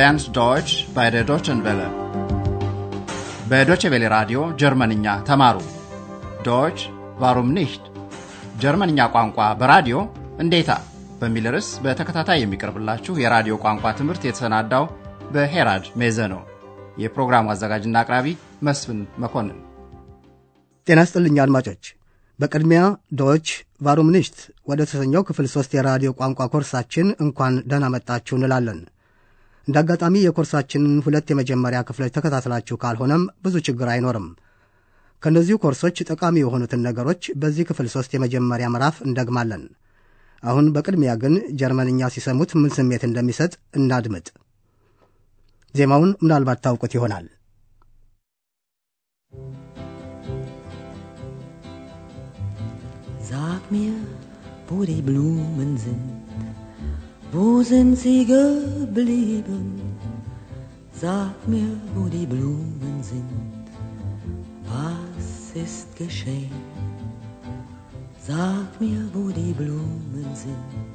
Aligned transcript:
lernt 0.00 0.34
Deutsch 0.34 0.72
bei 0.90 1.06
der 1.10 1.24
Deutschen 1.24 1.58
Welle. 1.64 1.88
በዶቼ 3.50 3.82
ቬለ 3.92 4.04
ራዲዮ 4.14 4.38
ጀርመንኛ 4.60 5.06
ተማሩ። 5.28 5.56
Deutsch 6.46 6.78
warum 7.22 7.48
nicht 7.56 7.84
ጀርመንኛ 8.62 8.98
ቋንቋ 9.14 9.38
በራዲዮ 9.60 9.96
እንዴታ 10.44 10.70
በሚል 11.20 11.46
ርዕስ 11.54 11.68
በተከታታይ 11.84 12.38
የሚቀርብላችሁ 12.42 13.14
የራዲዮ 13.22 13.54
ቋንቋ 13.64 13.84
ትምህርት 13.98 14.22
የተሰናዳው 14.26 14.84
በሄራድ 15.34 15.84
ሜዘ 16.02 16.28
ነው። 16.34 16.40
የፕሮግራሙ 17.02 17.52
አዘጋጅና 17.54 17.96
አቅራቢ 18.02 18.26
መስፍን 18.68 19.00
መኮንን። 19.24 19.58
ጤና 20.86 21.02
ስጥልኝ 21.10 21.36
አድማጮች። 21.44 21.82
በቅድሚያ 22.38 22.82
Deutsch 23.20 23.48
warum 23.86 24.12
nicht 24.16 24.38
ወደ 24.70 24.80
ተሰኘው 24.90 25.26
ክፍል 25.30 25.48
ሦስት 25.56 25.74
የራዲዮ 25.78 26.12
ቋንቋ 26.20 26.48
ኮርሳችን 26.54 27.10
እንኳን 27.26 27.60
ደህና 27.70 27.88
መጣችሁ 27.96 28.36
እንላለን። 28.40 28.80
እንደ 29.70 29.78
አጋጣሚ 29.80 30.14
የኮርሳችንን 30.22 30.94
ሁለት 31.04 31.26
የመጀመሪያ 31.30 31.80
ክፍሎች 31.88 32.12
ተከታትላችሁ 32.14 32.76
ካልሆነም 32.82 33.24
ብዙ 33.44 33.56
ችግር 33.66 33.88
አይኖርም። 33.92 34.24
ከእነዚሁ 35.22 35.56
ኮርሶች 35.64 35.96
ጠቃሚ 36.08 36.36
የሆኑትን 36.40 36.80
ነገሮች 36.86 37.22
በዚህ 37.42 37.66
ክፍል 37.68 37.88
ሦስት 37.94 38.10
የመጀመሪያ 38.14 38.68
ምዕራፍ 38.74 38.96
እንደግማለን። 39.06 39.62
አሁን 40.42 40.66
በቅድሚያ 40.74 41.12
ግን 41.22 41.34
ጀርመንኛ 41.60 42.08
ሲሰሙት 42.14 42.52
ምን 42.60 42.72
ስሜት 42.76 43.04
እንደሚሰጥ 43.08 43.52
እናድምጥ። 43.80 44.26
ዜማውን 45.74 46.12
ምናልባት 46.22 46.62
ታውቁት 46.66 46.94
ይሆናል። 46.98 47.28
Sag 53.22 53.62
mir, 53.70 53.94
wo 54.68 54.84
die 54.84 55.02
Blumen 55.02 55.72
sind, 55.78 56.19
wo 57.32 57.62
sind 57.62 57.96
sie 57.96 58.24
geblieben? 58.24 59.80
Sag 60.92 61.36
mir, 61.46 61.76
wo 61.94 62.08
die 62.08 62.26
Blumen 62.26 63.02
sind, 63.02 63.64
was 64.66 65.52
ist 65.54 65.96
geschehen? 65.96 66.50
Sag 68.18 68.80
mir, 68.80 69.08
wo 69.12 69.30
die 69.30 69.52
Blumen 69.52 70.28
sind, 70.34 70.92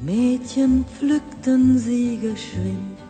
Mädchen 0.00 0.84
pflückten 0.84 1.78
sie 1.78 2.18
geschwind, 2.18 3.08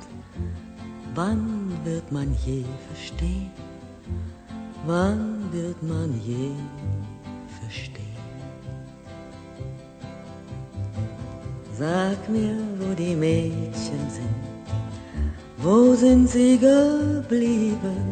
wann 1.15 1.73
wird 1.85 2.11
man 2.13 2.35
je 2.47 2.65
verstehen? 2.87 3.51
Wann 4.87 5.53
wird 5.53 5.83
man 5.83 6.19
je 6.25 6.51
Sag 11.79 12.29
mir, 12.29 12.57
wo 12.81 12.93
die 12.93 13.15
Mädchen 13.15 14.03
sind, 14.11 14.41
wo 15.59 15.95
sind 15.95 16.29
sie 16.29 16.59
geblieben? 16.59 18.03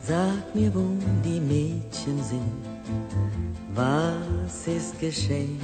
Sag 0.00 0.54
mir, 0.54 0.74
wo 0.74 0.86
die 1.22 1.38
Mädchen 1.38 2.18
sind, 2.30 2.56
was 3.74 4.66
ist 4.66 4.98
geschehen? 4.98 5.60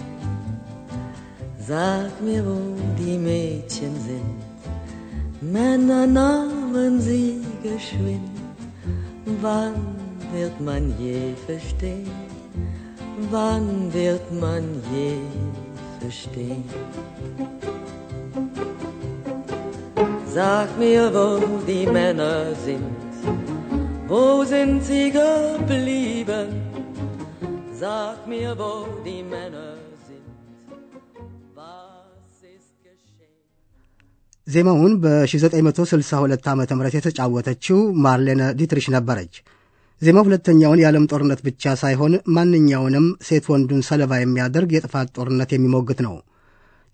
Sag 1.58 2.12
mir, 2.20 2.44
wo 2.44 2.60
die 2.98 3.16
Mädchen 3.16 3.94
sind, 4.06 4.36
Männer 5.40 6.06
nahmen 6.06 7.00
sie 7.00 7.40
geschwind, 7.62 8.36
wann 9.40 9.96
wird 10.30 10.60
man 10.60 10.92
je 10.98 11.32
verstehen? 11.46 12.10
Wann 13.30 13.90
wird 13.94 14.30
man 14.38 14.64
je 14.92 15.16
verstehen? 16.02 16.64
Sag 20.36 20.68
mir, 20.78 21.02
wo 21.16 21.26
die 21.70 21.86
Männer 21.86 22.36
sind, 22.66 23.10
wo 24.12 24.24
sind 24.44 24.76
sie 24.82 25.06
geblieben? 25.12 26.48
Sag 27.74 28.18
mir, 28.26 28.52
wo 28.58 28.72
die 29.06 29.22
Männer 29.32 29.70
sind, 30.06 30.28
was 31.54 32.34
ist 32.56 32.72
geschehen? 32.86 33.38
ዜማውን 34.46 34.94
በ1962 35.02 36.48
ዓ 36.52 36.76
ም 36.78 36.88
የተጫወተችው 36.98 37.80
ማርሌነ 38.04 38.42
ዲትሪሽ 38.60 38.86
ነበረች። 38.96 39.34
ዜማው 40.02 40.24
ሁለተኛውን 40.26 40.80
የዓለም 40.80 41.04
ጦርነት 41.10 41.40
ብቻ 41.46 41.72
ሳይሆን 41.80 42.14
ማንኛውንም 42.36 43.06
ሴት 43.26 43.44
ወንዱን 43.52 43.82
ሰለባ 43.88 44.12
የሚያደርግ 44.20 44.70
የጥፋት 44.74 45.08
ጦርነት 45.16 45.50
የሚሞግት 45.54 46.00
ነው። 46.06 46.14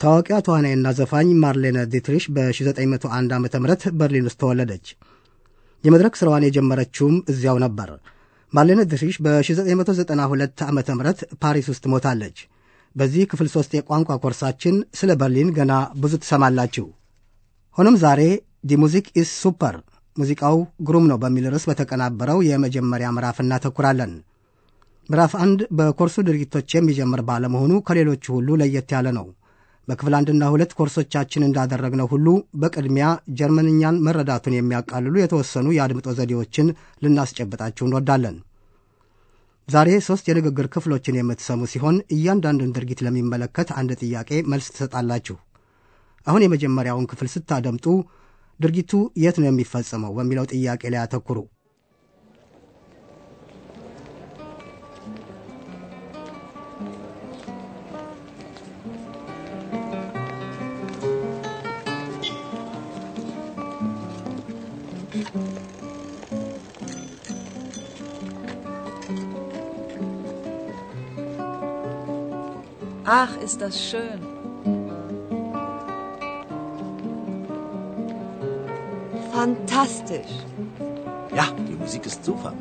ታዋቂዋ 0.01 0.37
ተዋናይና 0.47 0.89
ዘፋኝ 0.99 1.29
ማርሌነ 1.43 1.79
ዲትሪሽ 1.93 2.25
በ1901 2.35 3.33
ዓ 3.35 3.39
ም 3.39 3.47
በርሊን 4.01 4.29
ውስጥ 4.29 4.39
ተወለደች። 4.43 4.87
የመድረክ 5.85 6.15
ሥራዋን 6.21 6.47
የጀመረችውም 6.47 7.17
እዚያው 7.33 7.59
ነበር። 7.65 7.91
ማርሌነ 8.53 8.81
ዲትሪሽ 8.91 9.17
በ1992 9.25 10.63
ዓ 10.67 10.71
ም 10.71 10.81
ፓሪስ 11.43 11.67
ውስጥ 11.73 11.85
ሞታለች። 11.93 12.39
በዚህ 12.97 13.25
ክፍል 13.31 13.49
ሦስት 13.55 13.73
የቋንቋ 13.77 14.13
ኮርሳችን 14.23 14.77
ስለ 15.01 15.13
በርሊን 15.21 15.51
ገና 15.59 15.73
ብዙ 16.01 16.15
ትሰማላችሁ። 16.23 16.87
ሆኖም 17.79 17.97
ዛሬ 18.05 18.21
Die 18.65 18.79
Musik 18.83 19.07
ist 19.21 19.33
super 19.43 19.77
ሙዚቃው 20.19 20.57
ግሩም 20.87 21.05
ነው 21.11 21.19
በሚል 21.23 21.45
ርዕስ 21.53 21.65
በተቀናበረው 21.71 22.39
የመጀመሪያ 22.47 23.09
ምዕራፍ 23.17 23.37
እናተኩራለን። 23.45 24.13
ምዕራፍ 25.09 25.33
አንድ 25.45 25.61
በኮርሱ 25.79 26.17
ድርጊቶች 26.29 26.71
የሚጀምር 26.75 27.21
ባለመሆኑ 27.29 27.75
ከሌሎቹ 27.87 28.25
ሁሉ 28.37 28.57
ለየት 28.61 28.91
ያለ 28.95 29.09
ነው። 29.19 29.27
በክፍል 29.89 30.15
አንድና 30.19 30.45
ሁለት 30.53 30.73
ኮርሶቻችን 30.79 31.47
እንዳደረግነው 31.47 32.09
ሁሉ 32.11 32.27
በቅድሚያ 32.63 33.07
ጀርመንኛን 33.39 34.03
መረዳቱን 34.07 34.57
የሚያቃልሉ 34.57 35.15
የተወሰኑ 35.21 35.67
የአድምጦ 35.77 36.09
ዘዴዎችን 36.19 36.67
ልናስጨብጣችሁ 37.05 37.87
እንወዳለን። 37.87 38.37
ዛሬ 39.69 39.89
ሦስት 40.07 40.27
የንግግር 40.29 40.67
ክፍሎችን 40.75 41.19
የምትሰሙ 41.19 41.63
ሲሆን 41.73 41.97
እያንዳንዱን 42.15 42.75
ድርጊት 42.77 43.01
ለሚመለከት 43.07 43.71
አንድ 43.79 43.91
ጥያቄ 44.03 44.31
መልስ 44.53 44.69
ትሰጣላችሁ። 44.75 45.37
አሁን 46.27 46.45
የመጀመሪያውን 46.45 47.09
ክፍል 47.11 47.29
ስታደምጡ 47.35 47.87
ድርጊቱ 48.61 48.93
የት 49.23 49.37
ነው 49.43 49.49
የሚፈጸመው 49.49 50.15
በሚለው 50.19 50.49
ጥያቄ 50.55 50.83
ላይ 50.95 51.03
አተኩሩ። 51.05 51.39
Ach, 73.11 73.37
ist 73.39 73.59
das 73.59 73.77
schön. 73.81 74.28
Fantastisch. 79.39 80.33
Ja, 81.33 81.47
die 81.59 81.77
Musik 81.77 82.05
ist 82.05 82.25
super. 82.25 82.53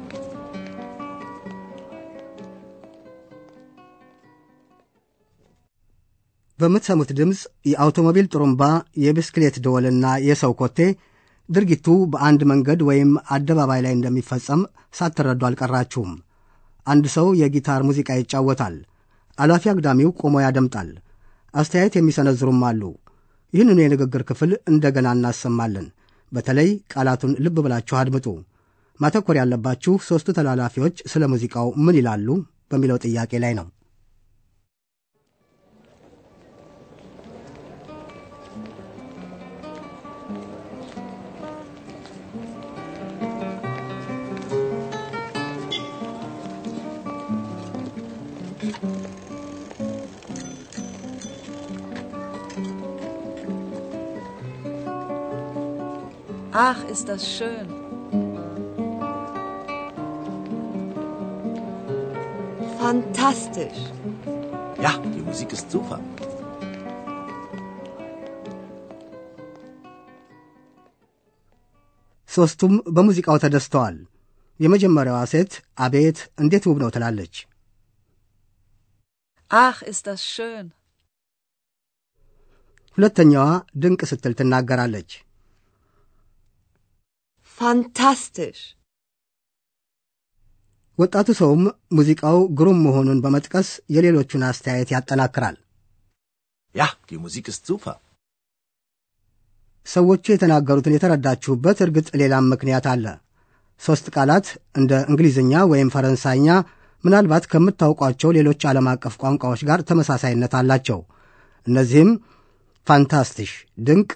በምትሰሙት 6.60 7.10
ድምፅ 7.20 7.40
የአውቶሞቢል 7.66 8.30
ጥሩምባ፣ 8.34 8.62
የብስክሌት 8.98 9.58
ደወልና 9.66 10.06
የሰው 10.28 10.54
ኮቴ 10.62 10.80
ድርጊቱ 11.50 11.88
በአንድ 12.14 12.44
መንገድ 12.44 12.80
ወይም 12.90 13.12
አደባባይ 13.30 13.84
ላይ 13.86 13.94
እንደሚፈጸም 13.96 14.62
ሳትረዱ 14.94 15.44
አልቀራችሁም። 15.50 16.14
አንድ 16.88 17.08
ሰው 17.16 17.30
የጊታር 17.42 17.84
ሙዚቃ 17.84 18.10
ይጫወታል። 18.18 18.76
አላፊ 19.38 19.64
አግዳሚው 19.70 20.18
ቆሞ 20.22 20.36
ያደምጣል። 20.46 20.92
አስተያየት 21.54 21.98
የሚሰነዝሩም 21.98 22.66
አሉ። 22.70 22.84
ይህንኑ 23.54 23.80
የንግግር 23.82 24.26
ክፍል 24.32 24.54
እንደገና 24.72 25.08
እናሰማለን። 25.18 25.88
በተለይ 26.32 26.70
ቃላቱን 26.94 27.34
ልብ 27.46 27.58
ብላችሁ 27.66 27.96
አድምጡ። 28.00 28.28
ማተኮር 29.00 29.36
ያለባችሁ 29.40 29.94
ሦስቱ 30.08 30.30
ተላላፊዎች 30.38 30.98
ስለ 31.12 31.24
ሙዚቃው 31.32 31.68
ምን 31.86 31.98
ይላሉ 32.00 32.28
በሚለው 32.72 32.98
ጥያቄ 33.06 33.34
ላይ 33.44 33.54
ነው። 33.60 33.68
Ach, 56.57 56.85
ist 56.85 57.09
das 57.09 57.23
schön. 57.29 57.69
Fantastisch. 62.79 63.81
Ja, 64.79 64.93
die 65.07 65.23
Musik 65.23 65.53
ist 65.53 65.71
super. 65.71 65.99
ሦስቱም 72.29 72.75
በሙዚቃው 72.89 73.39
ተደስተዋል። 73.39 73.97
የመጀመሪያዋ 74.61 75.19
ሴት 75.25 75.53
አቤት 75.79 76.19
እንዴት 76.41 76.65
ውብ 76.69 76.79
ነው 76.83 76.91
ትላለች። 76.91 77.35
Ach, 79.51 79.79
ist 79.83 80.07
das 80.07 80.23
schön. 80.35 80.67
ሁለተኛዋ 82.99 83.45
ድንቅ 83.83 84.01
ስትል 84.05 84.33
ትናገራለች። 84.33 85.11
Fantastisch. 87.58 88.60
ወጣቱ 90.98 91.28
ሰውም 91.40 91.64
ሙዚቃው 91.94 92.38
ግሩም 92.60 92.80
መሆኑን 92.86 93.22
በመጥቀስ 93.24 93.70
የሌሎቹን 93.90 94.44
አስተያየት 94.50 94.90
ያጠናክራል። 94.96 95.58
Musik 97.24 97.46
ist 97.52 97.64
super. 97.66 97.96
ሰዎቹ 99.88 100.26
የተናገሩትን 100.32 100.96
የተረዳችሁበት 100.96 101.78
እርግጥ 101.86 102.08
ሌላም 102.22 102.50
ምክንያት 102.54 102.86
አለ። 102.94 103.06
ሦስት 103.82 104.06
ቃላት 104.16 104.48
እንደ 104.76 104.94
እንግሊዝኛ 105.10 105.54
ወይም 105.72 105.92
ፈረንሳይኛ 105.96 106.48
ምናልባት 107.04 107.46
ከምታውቋቸው 107.52 108.30
ሌሎች 108.38 108.62
ዓለም 108.72 108.88
አቀፍ 108.88 109.16
ቋንቋዎች 109.24 109.62
ጋር 109.70 109.82
ተመሳሳይነት 109.90 110.56
አላቸው። 110.62 111.00
እነዚህም 111.68 112.12
fantastisch 112.88 113.52
ድንቅ፣ 113.88 114.10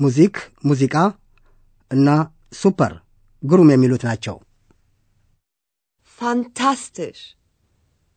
Musik 0.00 0.36
ሙዚቃ 0.64 0.94
እና 1.90 2.08
super 2.54 2.92
ግሩም 3.42 3.70
የሚሉት 3.72 4.02
ናቸው። 4.08 4.36
Fantastisch. 6.18 7.20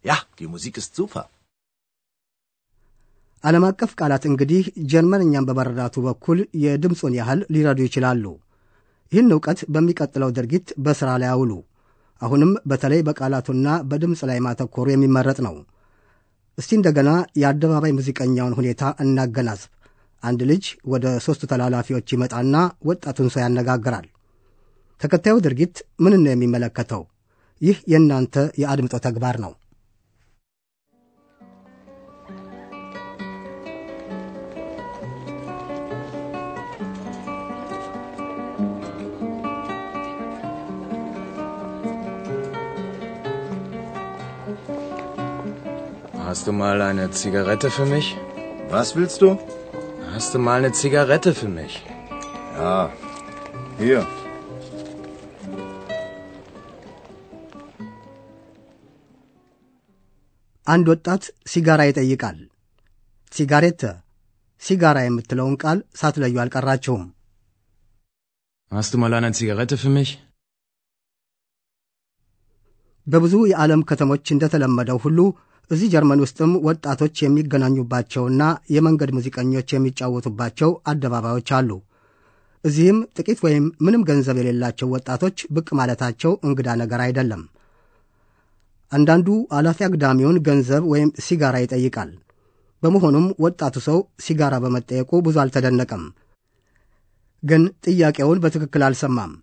Ja, 0.06 0.16
die 0.38 0.48
Musik 0.48 0.78
ist 0.78 0.96
super. 0.96 1.24
ዓለም 3.44 3.64
አቀፍ 3.68 3.92
ቃላት 4.00 4.24
እንግዲህ 4.30 4.64
ጀርመንኛን 4.92 5.46
በመረዳቱ 5.48 5.96
በኩል 6.08 6.40
የድምፁን 6.64 7.14
ያህል 7.20 7.40
ሊረዱ 7.54 7.80
ይችላሉ። 7.86 8.26
ይህን 9.12 9.34
እውቀት 9.36 9.60
በሚቀጥለው 9.74 10.30
ድርጊት 10.38 10.68
በሥራ 10.86 11.10
ላይ 11.22 11.30
አውሉ። 11.32 11.52
አሁንም 12.22 12.52
በተለይ 12.72 13.02
በቃላቱና 13.08 13.68
በድምፅ 13.90 14.22
ላይ 14.30 14.40
ማተኮሩ 14.46 14.88
የሚመረጥ 14.92 15.38
ነው። 15.48 15.56
እስቲ 16.58 16.72
እንደገና 16.78 17.10
የአደባባይ 17.42 17.94
ሙዚቀኛውን 17.98 18.58
ሁኔታ 18.60 18.94
እናገናዝብ። 19.06 19.70
አንድ 20.24 20.42
ልጅ 20.50 20.64
ወደ 20.86 21.06
ሦስቱ 21.20 21.48
ተላላፊዎች 21.52 22.08
ይመጣና 22.14 22.56
ወጣቱን 22.86 23.30
ሰው 23.34 23.42
ያነጋግራል። 23.44 24.08
ተከታዩ 25.02 25.36
ድርጊት 25.46 25.76
ምን 26.00 26.16
ነው 26.24 26.32
የሚመለከተው? 26.34 27.04
ይህ 27.62 27.80
የእናንተ 27.88 28.36
የአድምጦ 28.62 28.96
ተግባር 29.08 29.38
ነው። 29.46 29.54
Hast 46.26 46.48
du 46.48 46.54
mal 46.54 46.82
eine 46.82 47.12
Zigarette 47.12 47.70
für 47.70 47.86
mich? 47.86 48.08
Was 48.70 48.96
willst 48.96 49.22
du? 49.22 49.30
Hast 50.13 50.35
du 50.35 50.39
mal 50.39 50.59
eine 50.59 50.73
Zigarette 50.73 51.35
für 51.35 51.51
mich? 51.51 51.75
Ja. 52.57 52.77
Hier. 53.79 54.03
አንድ 60.67 60.87
ወጣት 60.93 61.25
ሲጋራ 61.49 61.81
ይጠይቃል። 61.89 62.39
ሲጋሬተ 63.33 63.83
ሲጋራ 64.63 64.99
የምትለውን 65.05 65.57
ቃል 65.63 65.79
ሳትለዩ 66.01 66.37
አልቀራችሁም። 66.45 67.05
Hast 68.73 68.93
du 68.95 68.99
mal 68.99 69.13
eine 69.15 69.31
Zigarette 69.33 69.77
für 69.77 69.91
mich? 69.97 70.11
በብዙ 73.07 73.35
የዓለም 73.49 73.83
ከተሞች 73.91 74.33
እንደተለመደው 74.35 74.99
ሁሉ 75.05 75.19
እዚህ 75.72 75.88
ጀርመን 75.94 76.22
ውስጥም 76.24 76.52
ወጣቶች 76.68 77.16
የሚገናኙባቸውና 77.24 78.44
የመንገድ 78.76 79.12
ሙዚቀኞች 79.18 79.70
የሚጫወቱባቸው 79.74 80.72
አደባባዮች 80.92 81.50
አሉ። 81.58 81.70
እዚህም 82.64 82.98
ጥቂት 83.18 83.40
ወይም 83.46 83.66
ምንም 83.86 84.02
ገንዘብ 84.10 84.38
የሌላቸው 84.40 84.90
ወጣቶች 84.96 85.38
ብቅ 85.56 85.68
ማለታቸው 85.80 86.34
እንግዳ 86.48 86.70
ነገር 86.82 87.02
አይደለም። 87.06 87.44
አንዳንዱ 88.92 89.28
አላፊ 89.58 89.80
አግዳሚውን 89.88 90.42
ገንዘብ 90.48 90.84
ወይም 90.94 91.10
ሲጋራ 91.26 91.56
ይጠይቃል። 91.64 92.12
በመሆኑም 92.84 93.28
ወጣቱ 93.46 93.76
ሰው 93.88 93.98
ሲጋራ 94.26 94.54
በመጠየቁ 94.64 95.22
ብዙ 95.26 95.36
አልተደነቀም። 95.44 96.04
ግን 97.44 97.64
ጥያቄውን 97.86 98.42
በትክክል 98.44 98.84
አልሰማም። 98.88 99.34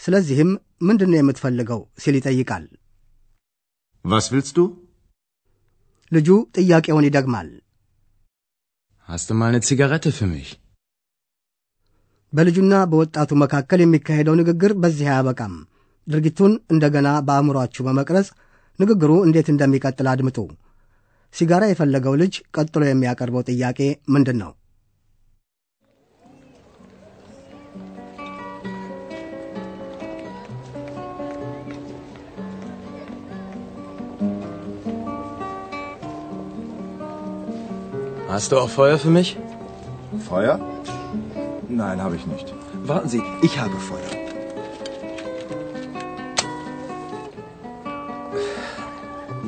ስለዚህም 0.00 0.50
ምንድን 0.82 1.10
ነው 1.12 1.18
የምትፈልገው 1.20 1.80
ሲል 2.02 2.16
ይጠይቃል። 2.18 2.64
willst 4.32 4.54
du? 4.56 4.62
ልጁ 6.12 6.28
ጥያቄውን 6.58 7.06
ይደግማል። 7.08 7.48
Hast 9.08 9.28
du 9.30 9.34
mal 9.34 9.48
eine 9.50 9.60
Zigarette 9.68 10.10
für 10.18 10.26
mich? 10.32 10.48
በልጁና 12.32 12.74
በወጣቱ 12.90 13.30
መካከል 13.42 13.80
የሚካሄደው 13.82 14.34
ንግግር 14.40 14.72
በዚህ 14.82 15.06
አያበቃም። 15.12 15.54
ድርጊቱን 16.06 16.52
እንደገና 16.72 17.08
በአእምሯችሁ 17.26 17.82
በመቅረጽ 17.86 18.28
ንግግሩ 18.78 19.12
እንዴት 19.26 19.48
እንደሚቀጥል 19.52 20.08
አድምጡ። 20.12 20.38
ሲጋራ 21.34 21.64
የፈለገው 21.68 22.14
ልጅ 22.22 22.34
ቀጥሎ 22.56 22.82
የሚያቀርበው 22.88 23.46
ጥያቄ 23.50 23.80
ምንድን 24.14 24.38
ነው? 24.42 24.52
Hast 38.30 38.52
du 38.52 38.58
auch 38.58 38.68
Feuer 38.70 38.96
für 38.96 39.10
mich? 39.10 39.36
Feuer? 40.20 40.60
Nein, 41.68 42.00
habe 42.00 42.14
ich 42.14 42.26
nicht. 42.26 42.54
Warten 42.84 43.08
Sie, 43.08 43.22
ich 43.42 43.58
habe 43.58 43.76
Feuer. 43.80 44.10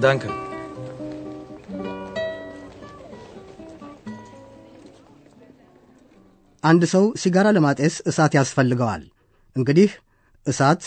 Danke. 0.00 0.28
አንድ 6.62 6.82
ሰው 6.90 7.04
ሲጋራ 7.22 7.46
ለማጤስ 7.50 7.94
እሳት 8.06 8.32
ያስፈልገዋል። 8.36 9.00
እንግዲህ 9.56 9.90
እሳት 10.46 10.82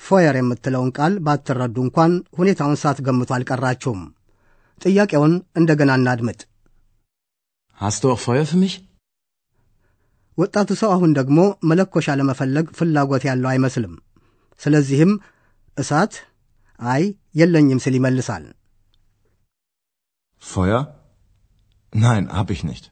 ፎየር 0.00 0.36
የምትለውን 0.36 0.90
ቃል 0.98 1.12
ባትረዱ 1.18 1.76
እንኳን 1.84 2.12
ሁኔታውን 2.38 2.80
ሳትገምቱ 2.82 3.30
አልቀራችሁም። 3.36 4.00
ጥያቄውን 4.82 5.34
እንደገና 5.56 5.92
እናድምጥ። 6.00 6.40
Hast 7.78 8.04
du 8.04 8.10
auch 8.10 8.20
Feuer 8.20 8.46
für 8.46 8.56
mich? 8.56 8.74
ወጣቱ 10.38 10.68
ሰው 10.80 10.90
አሁን 10.94 11.10
ደግሞ 11.18 11.38
መለኮሻ 11.70 12.06
ለመፈለግ 12.18 12.66
ፍላጎት 12.78 13.22
ያለው 13.28 13.48
አይመስልም። 13.50 13.92
ስለዚህም 14.60 15.12
እሳት 15.76 16.14
አይ 16.80 17.02
የለኝም 17.40 17.82
ሲል 17.84 17.94
ይመልሳል። 17.98 18.44
Feuer? 20.42 20.80
Nein, 21.92 22.24
habe 22.38 22.52
ich 22.56 22.62
nicht. 22.70 22.84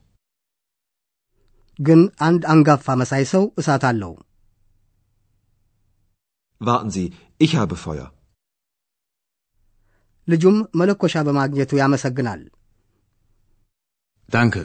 ግን 1.79 2.01
አንድ 2.27 2.41
አንጋፋ 2.53 2.85
መሳይ 3.01 3.23
ሰው 3.33 3.43
እሳት 3.61 3.83
አለው። 3.89 4.13
Warten 6.61 6.91
Sie, 6.95 7.05
ich 7.41 7.53
habe 7.59 7.75
Feuer. 7.83 8.07
ልጁም 10.27 10.57
መለኮሻ 10.79 11.15
በማግኘቱ 11.27 11.71
ያመሰግናል። 11.81 12.41
Danke. 14.29 14.61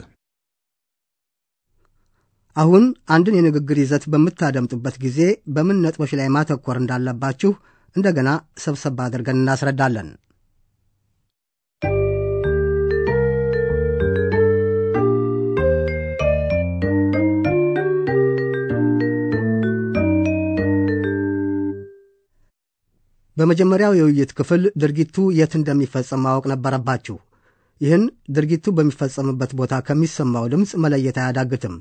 አሁን 2.55 2.83
አንድን 3.07 3.35
የንግግር 3.37 3.77
ይዘት 3.81 4.03
በምታደምጡበት 4.13 4.95
ጊዜ 5.03 5.19
በምን 5.55 5.77
ነጥቦች 5.83 6.11
ላይ 6.19 6.27
ማተኮር 6.35 6.77
እንዳለባችሁ 6.79 7.51
እንደገና 7.95 8.29
ሰብሰብ 8.57 8.97
አድርገን 9.05 9.39
እናስረዳለን። 9.41 10.09
በመጀመሪያው 23.37 23.93
የውይይት 23.97 24.31
ክፍል 24.37 24.63
ድርጊቱ 24.81 25.15
የት 25.37 25.53
እንደሚፈጸም 25.59 26.23
ማወቅ 26.25 26.45
ነበረባችሁ። 26.53 27.15
ይህን 27.81 28.03
ድርጊቱ 28.35 28.65
በሚፈጸምበት 28.77 29.51
ቦታ 29.59 29.73
ከሚሰማው 29.87 30.45
ድምፅ 30.53 30.71
መለየት 30.83 31.17
አያዳግትም። 31.21 31.75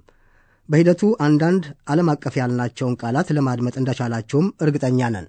በሂደቱ 0.68 1.02
አንዳንድ 1.26 1.64
ዓለም 1.92 2.08
አቀፍ 2.12 2.34
ያልናቸውን 2.40 2.98
ቃላት 3.02 3.28
ለማድመጥ 3.36 3.74
እንደቻላችሁም 3.80 4.48
እርግጠኛ 4.64 5.00
ነን። 5.14 5.26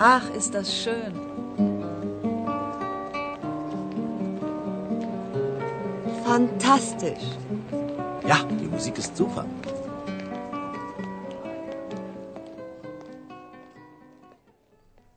Ach, 0.00 0.30
ist 0.30 0.54
das 0.54 0.72
schön. 0.74 1.12
Fantastisch. 6.24 7.24
Ja, 8.24 8.44
die 8.52 8.68
Musik 8.68 8.96
ist 8.96 9.16
super. 9.16 9.44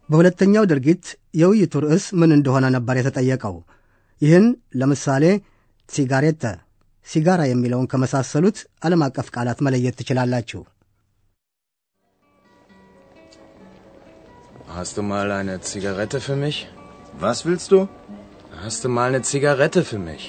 በሁለተኛው 0.10 0.64
ድርጊት 0.72 1.04
የውይይቱ 1.36 1.74
ርዕስ 1.84 2.06
ምን 2.20 2.32
እንደሆነ 2.38 2.66
ነበር 2.68 2.96
የተጠየቀው። 2.98 3.56
ይህን 4.22 4.46
ለምሳሌ 4.76 5.24
ሲጋሬተ፣ 5.90 6.44
ሲጋራ 7.08 7.42
የሚለውን 7.48 7.90
ከመሳሰሉት 7.92 8.58
ዓለም 8.86 9.04
አቀፍ 9.08 9.28
ቃላት 9.36 9.60
መለየት 9.66 9.96
ትችላላችሁ። 10.00 10.62
Hast 14.72 14.98
du 14.98 15.02
mal 15.04 15.32
eine 15.34 15.60
Zigarette 15.62 16.20
für 16.20 16.36
mich? 16.36 16.58
Was 17.16 17.46
willst 17.46 17.72
du? 17.72 17.80
Hast 18.56 18.84
du 18.84 18.90
mal 18.90 19.10
eine 19.10 19.22
Zigarette 19.24 19.82
für 19.86 20.00
mich? 20.02 20.24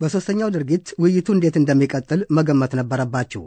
በሦስተኛው 0.00 0.48
ድርጊት 0.54 0.86
ውይይቱ 1.02 1.28
እንዴት 1.34 1.56
እንደሚቀጥል 1.60 2.20
መገመት 2.36 2.72
ነበረባችሁ። 2.80 3.42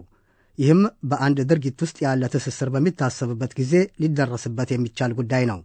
ይህም 0.57 0.81
በአንድ 1.09 1.37
ድርጊት 1.51 1.77
ውስጥ 1.85 1.97
ያለ 2.05 2.23
ትስስር 2.33 2.69
በሚታሰብበት 2.73 3.51
ጊዜ 3.59 3.73
ሊደረስበት 4.01 4.69
የሚቻል 4.73 5.11
ጉዳይ 5.19 5.43
ነው። 5.51 5.59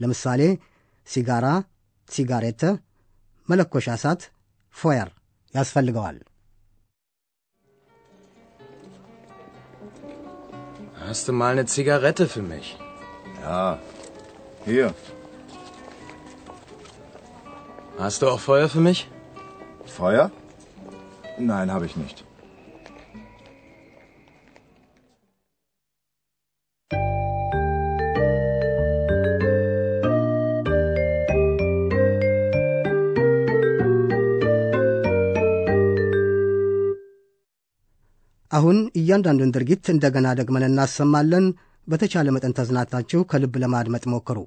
ለምሳሌ 0.00 0.40
ሲጋራ፣ 1.06 1.46
ሲጋሬተ፣ 2.08 2.62
መለኮሻ 3.48 3.86
እሳት፣ 3.98 4.22
ፎየር 4.76 5.10
ያስፈልገዋል። 5.54 6.18
Hast 11.14 11.28
du 11.28 11.32
mal 11.32 11.52
eine 11.52 11.64
Zigarette 11.64 12.26
für 12.26 12.42
mich? 12.42 12.76
Ja. 13.40 13.78
Hier. 14.64 14.92
Hast 17.96 18.20
du 18.20 18.28
auch 18.28 18.40
Feuer 18.40 18.68
für 18.68 18.80
mich? 18.80 19.08
Feuer? 19.86 20.32
Nein, 21.38 21.72
habe 21.72 21.86
ich 21.86 21.94
nicht. 21.94 22.24
አሁን 38.54 38.78
እያንዳንዱን 38.96 39.54
ድርጊት 39.54 39.84
እንደገና 39.92 40.26
ደግመን 40.40 40.66
እናሰማለን። 40.68 41.46
በተቻለ 41.88 42.28
መጠን 42.34 42.56
ተዝናታችሁ 42.58 43.20
ከልብ 43.30 43.54
ለማድመጥ 43.62 44.04
ሞክሩ። 44.12 44.38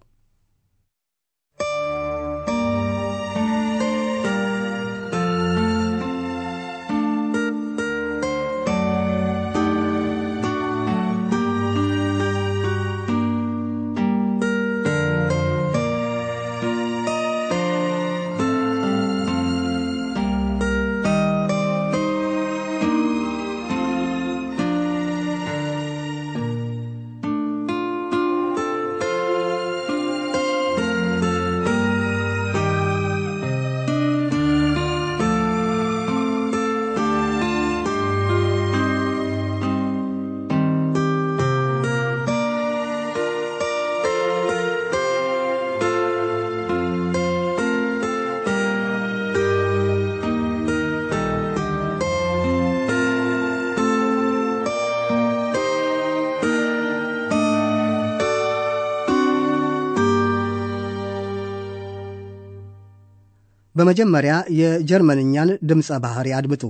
በመጀመሪያ 63.77 64.33
የጀርመንኛን 64.59 65.49
ድምፀ 65.71 65.99
ባሕሪ 66.05 66.29
አድምጡ። 66.39 66.63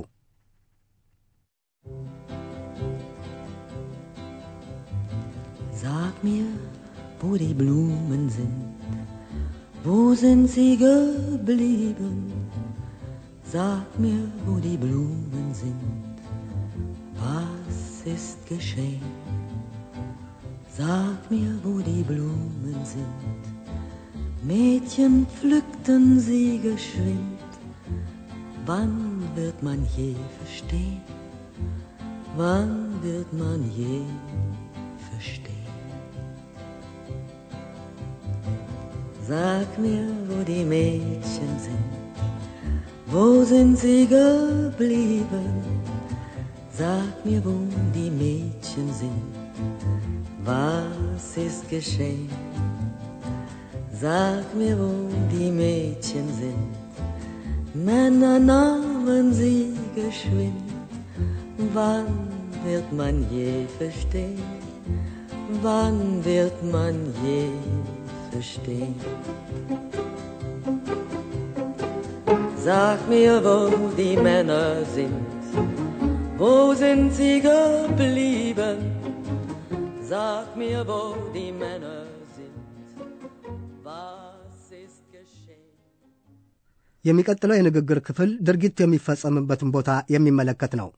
Sag 5.81 6.15
mir, 6.23 6.47
wo 7.21 7.29
die 7.37 7.53
Blumen 7.53 8.23
sind, 8.29 8.63
wo 9.85 9.97
sind 10.21 10.45
sie 10.47 10.73
geblieben? 10.77 12.15
Sag 13.53 13.87
mir, 13.97 14.23
wo 14.45 14.55
die 14.59 14.77
Blumen 14.77 15.47
sind, 15.53 16.15
was 17.15 17.79
ist 18.15 18.39
geschehen? 18.49 19.11
Sag 20.79 21.19
mir, 21.31 21.51
wo 21.63 21.73
die 21.81 22.03
Blumen 22.03 22.79
sind, 22.85 23.56
Mädchen 24.43 25.25
pflückten 25.27 26.19
sie 26.19 26.59
geschwind. 26.59 27.39
Wann 28.65 29.23
wird 29.35 29.63
man 29.63 29.85
je 29.95 30.13
verstehen? 30.37 31.01
Wann 32.35 33.01
wird 33.01 33.31
man 33.33 33.63
je 33.75 34.01
verstehen? 35.11 35.57
Sag 39.27 39.77
mir, 39.79 40.07
wo 40.29 40.43
die 40.43 40.63
Mädchen 40.63 41.59
sind, 41.59 41.89
wo 43.07 43.43
sind 43.43 43.77
sie 43.77 44.05
geblieben? 44.05 45.63
Sag 46.71 47.25
mir, 47.25 47.43
wo 47.43 47.57
die 47.93 48.11
Mädchen 48.11 48.93
sind, 48.93 49.33
was 50.45 51.35
ist 51.35 51.67
geschehen? 51.69 52.29
Sag 53.99 54.53
mir, 54.53 54.77
wo 54.77 55.09
die 55.31 55.49
Mädchen 55.49 56.27
sind. 56.39 56.71
Männer 57.73 58.37
nahmen 58.37 59.33
sie 59.33 59.73
geschwind. 59.95 60.69
Wann 61.73 62.05
wird 62.63 62.91
man 62.93 63.25
je 63.31 63.65
verstehen? 63.79 64.43
Wann 65.63 66.23
wird 66.23 66.63
man 66.63 66.95
je 67.25 67.49
verstehen? 68.31 68.93
Sag 72.55 72.99
mir, 73.09 73.43
wo 73.43 73.89
die 73.97 74.15
Männer 74.15 74.85
sind. 74.93 75.25
Wo 76.37 76.75
sind 76.75 77.11
sie 77.15 77.41
geblieben? 77.41 78.77
Sag 80.03 80.55
mir, 80.55 80.85
wo 80.87 81.15
die 81.33 81.51
Männer 81.51 82.16
የሚቀጥለው 87.07 87.57
የንግግር 87.57 87.99
ክፍል 88.07 88.31
ድርጊት 88.47 88.79
የሚፈጸምበትን 88.83 89.71
ቦታ 89.75 89.99
የሚመለከት 90.15 90.75
ነው። 90.81 90.89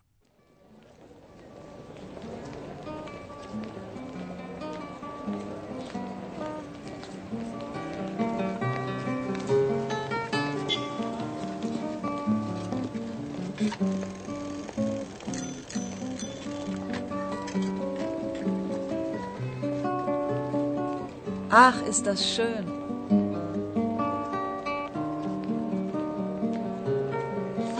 Ach, 21.52 21.82
ist 21.84 22.06
das 22.06 22.26
schön. 22.26 22.79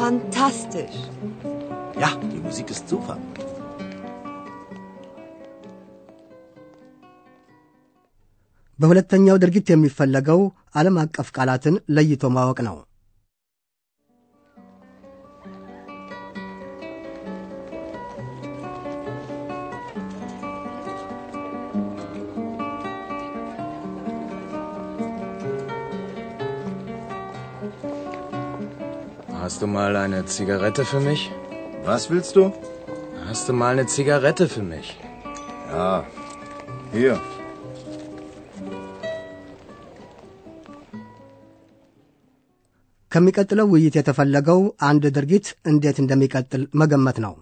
Fantastisch. 0.10 1.00
Ja, 1.96 2.10
die 2.24 2.40
Musik 2.40 2.68
ist 2.72 2.86
super. 2.90 3.16
በሁለተኛው 8.80 9.38
ድርጊት 9.38 9.68
የሚፈለገው 9.72 10.42
ዓለም 10.76 10.98
አቀፍ 11.00 11.28
ቃላትን 11.38 11.76
ለይቶ 11.90 12.26
ማወቅ 12.30 12.60
ነው። 12.68 12.76
Hast 29.49 29.63
du 29.63 29.67
mal 29.67 29.97
eine 29.97 30.27
Zigarette 30.27 30.85
für 30.85 31.01
mich? 31.01 31.31
Was 31.85 32.11
willst 32.11 32.37
du? 32.37 32.53
Hast 33.27 33.49
du 33.49 33.53
mal 33.53 33.73
eine 33.73 33.87
Zigarette 33.87 34.49
für 34.49 34.63
mich? 34.63 34.99
Ja. 35.71 36.05
Hier. 36.93 37.21
ከሚቀጥለው 43.13 43.67
ውይይት 43.73 43.97
የተፈለገው 43.97 44.61
አንድ 44.83 45.05
ድርጊት 45.17 45.47
እንዴት 45.67 45.99
እንደሚቀጥል 45.99 46.69
መገመት 46.75 47.19
ነው። 47.19 47.35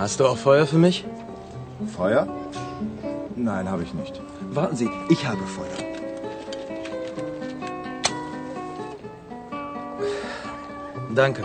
Hast 0.00 0.18
du 0.18 0.24
auch 0.24 0.38
Feuer 0.38 0.66
für 0.66 0.78
mich? 0.78 1.04
Feuer? 1.88 2.26
Nein, 3.38 3.68
habe 3.68 3.82
ich 3.82 3.92
nicht. 3.92 4.14
Warten 4.50 4.74
Sie, 4.74 4.88
ich 5.10 5.26
habe 5.26 5.44
Feuer. 5.48 5.78
Danke. 11.14 11.42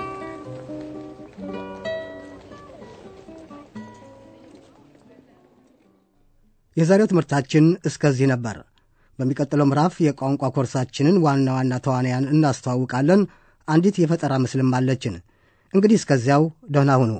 የዛሬው 6.77 7.07
ትምህርታችን 7.07 7.65
እስከዚህ 7.85 8.25
ነበር። 8.27 8.55
በሚቀጥለው 9.19 9.65
ምዕራፍ 9.65 9.93
የቋንቋ 10.05 10.43
ኮርሳችንን 10.55 11.21
ዋና 11.25 11.47
ዋና 11.57 11.73
ተዋንያን 11.85 12.31
እናስተዋውቃለን። 12.33 13.21
አንዲት 13.67 13.95
የፈጠራ 14.01 14.33
ምስልም 14.43 14.75
አለችን። 14.79 15.15
እንግዲህ 15.73 15.97
እስከዚያው 16.01 16.43
ደህና 16.69 16.91
ሁኑ። 17.01 17.11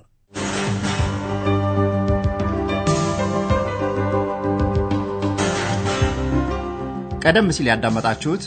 ቀደም 7.26 7.48
ሲል 7.56 7.68
ያዳመጣችሁት 7.72 8.44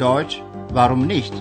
ዶች 0.00 0.30
ቫሩም 0.76 1.02
ኒሽት 1.10 1.36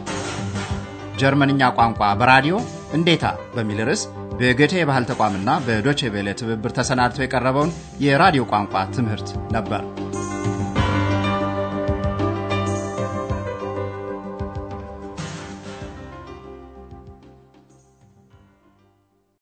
ጀርመንኛ 1.22 1.70
ቋንቋ 1.78 2.02
በራዲዮ 2.22 2.56
እንዴታ 2.98 3.26
በሚል 3.56 3.80
ርዕስ 3.90 4.04
በገቴ 4.40 4.74
የባህል 4.80 5.06
ተቋምና 5.10 5.50
በዶቼ 5.66 6.12
ቬለ 6.16 6.30
ትብብር 6.40 6.72
ተሰናድቶ 6.78 7.20
የቀረበውን 7.24 7.74
የራዲዮ 8.06 8.44
ቋንቋ 8.54 8.84
ትምህርት 8.96 9.28
ነበር። 9.58 9.82